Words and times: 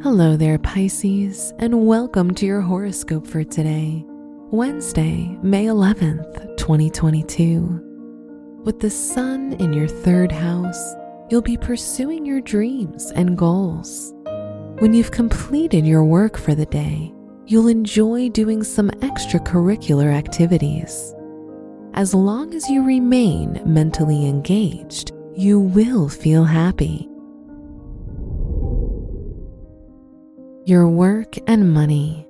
Hello 0.00 0.36
there, 0.36 0.60
Pisces, 0.60 1.52
and 1.58 1.84
welcome 1.84 2.32
to 2.34 2.46
your 2.46 2.60
horoscope 2.60 3.26
for 3.26 3.42
today, 3.42 4.04
Wednesday, 4.52 5.36
May 5.42 5.64
11th, 5.64 6.56
2022. 6.56 8.60
With 8.64 8.78
the 8.78 8.90
sun 8.90 9.54
in 9.54 9.72
your 9.72 9.88
third 9.88 10.30
house, 10.30 10.94
you'll 11.30 11.42
be 11.42 11.56
pursuing 11.56 12.24
your 12.24 12.40
dreams 12.40 13.10
and 13.16 13.36
goals. 13.36 14.14
When 14.78 14.94
you've 14.94 15.10
completed 15.10 15.84
your 15.84 16.04
work 16.04 16.38
for 16.38 16.54
the 16.54 16.66
day, 16.66 17.12
you'll 17.46 17.66
enjoy 17.66 18.28
doing 18.28 18.62
some 18.62 18.90
extracurricular 19.00 20.14
activities. 20.14 21.12
As 21.94 22.14
long 22.14 22.54
as 22.54 22.70
you 22.70 22.84
remain 22.84 23.60
mentally 23.66 24.28
engaged, 24.28 25.10
you 25.34 25.58
will 25.58 26.08
feel 26.08 26.44
happy. 26.44 27.08
Your 30.68 30.86
work 30.86 31.34
and 31.46 31.72
money. 31.72 32.28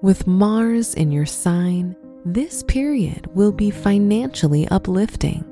With 0.00 0.28
Mars 0.28 0.94
in 0.94 1.10
your 1.10 1.26
sign, 1.26 1.96
this 2.24 2.62
period 2.62 3.26
will 3.34 3.50
be 3.50 3.68
financially 3.68 4.68
uplifting. 4.68 5.44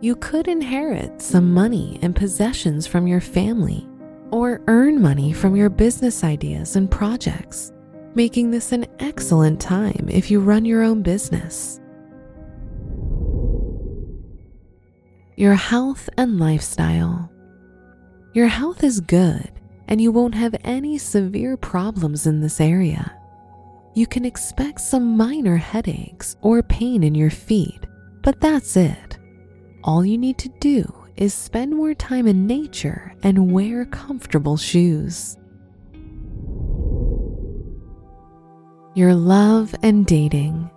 You 0.00 0.16
could 0.16 0.48
inherit 0.48 1.20
some 1.20 1.52
money 1.52 1.98
and 2.00 2.16
possessions 2.16 2.86
from 2.86 3.06
your 3.06 3.20
family 3.20 3.86
or 4.30 4.62
earn 4.68 5.02
money 5.02 5.34
from 5.34 5.54
your 5.54 5.68
business 5.68 6.24
ideas 6.24 6.76
and 6.76 6.90
projects, 6.90 7.74
making 8.14 8.50
this 8.50 8.72
an 8.72 8.86
excellent 8.98 9.60
time 9.60 10.08
if 10.10 10.30
you 10.30 10.40
run 10.40 10.64
your 10.64 10.82
own 10.82 11.02
business. 11.02 11.78
Your 15.36 15.56
health 15.56 16.08
and 16.16 16.40
lifestyle. 16.40 17.30
Your 18.32 18.48
health 18.48 18.82
is 18.82 19.02
good 19.02 19.57
and 19.88 20.00
you 20.00 20.12
won't 20.12 20.34
have 20.34 20.54
any 20.64 20.98
severe 20.98 21.56
problems 21.56 22.26
in 22.26 22.40
this 22.40 22.60
area. 22.60 23.14
You 23.94 24.06
can 24.06 24.24
expect 24.24 24.80
some 24.80 25.16
minor 25.16 25.56
headaches 25.56 26.36
or 26.42 26.62
pain 26.62 27.02
in 27.02 27.14
your 27.14 27.30
feet, 27.30 27.86
but 28.22 28.40
that's 28.40 28.76
it. 28.76 29.18
All 29.82 30.04
you 30.04 30.18
need 30.18 30.38
to 30.38 30.50
do 30.60 30.84
is 31.16 31.34
spend 31.34 31.74
more 31.74 31.94
time 31.94 32.26
in 32.26 32.46
nature 32.46 33.14
and 33.22 33.50
wear 33.50 33.86
comfortable 33.86 34.56
shoes. 34.56 35.36
Your 38.94 39.14
love 39.14 39.74
and 39.82 40.06
dating. 40.06 40.70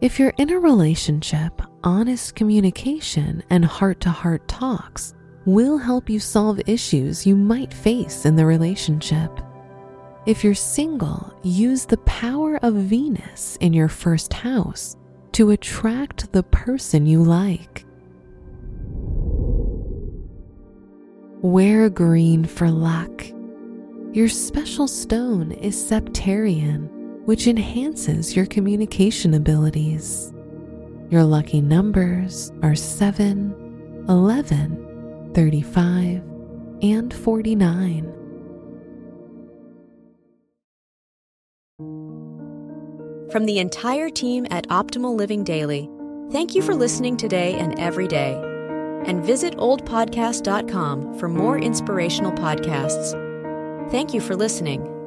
If 0.00 0.18
you're 0.18 0.34
in 0.36 0.50
a 0.50 0.58
relationship, 0.58 1.62
honest 1.82 2.34
communication 2.34 3.42
and 3.50 3.64
heart 3.64 4.00
to 4.00 4.10
heart 4.10 4.46
talks 4.48 5.14
will 5.44 5.78
help 5.78 6.08
you 6.08 6.20
solve 6.20 6.60
issues 6.66 7.26
you 7.26 7.36
might 7.36 7.74
face 7.74 8.24
in 8.24 8.36
the 8.36 8.46
relationship. 8.46 9.40
If 10.24 10.44
you're 10.44 10.54
single, 10.54 11.34
use 11.42 11.84
the 11.84 11.96
power 11.98 12.56
of 12.62 12.74
Venus 12.74 13.56
in 13.60 13.72
your 13.72 13.88
first 13.88 14.32
house 14.32 14.96
to 15.32 15.50
attract 15.50 16.32
the 16.32 16.44
person 16.44 17.06
you 17.06 17.24
like. 17.24 17.84
Wear 21.40 21.90
green 21.90 22.44
for 22.44 22.70
luck. 22.70 23.24
Your 24.12 24.28
special 24.28 24.86
stone 24.86 25.50
is 25.50 25.74
septarian, 25.74 26.88
which 27.24 27.48
enhances 27.48 28.36
your 28.36 28.46
communication 28.46 29.34
abilities. 29.34 30.32
Your 31.10 31.24
lucky 31.24 31.60
numbers 31.60 32.52
are 32.62 32.76
7, 32.76 34.04
11, 34.08 34.81
35, 35.34 36.22
and 36.82 37.12
49. 37.12 38.12
From 43.32 43.46
the 43.46 43.58
entire 43.60 44.10
team 44.10 44.46
at 44.50 44.68
Optimal 44.68 45.16
Living 45.16 45.42
Daily, 45.42 45.88
thank 46.30 46.54
you 46.54 46.60
for 46.60 46.74
listening 46.74 47.16
today 47.16 47.54
and 47.54 47.78
every 47.78 48.06
day. 48.06 48.34
And 49.06 49.24
visit 49.24 49.56
oldpodcast.com 49.56 51.18
for 51.18 51.28
more 51.28 51.58
inspirational 51.58 52.32
podcasts. 52.32 53.18
Thank 53.90 54.12
you 54.12 54.20
for 54.20 54.36
listening. 54.36 55.01